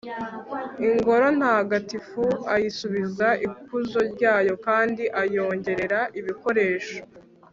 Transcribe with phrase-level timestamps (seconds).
[0.87, 6.97] ingoro ntagatifu ayisubiza ikuzo ryayo kandi ayongerera ibikoresho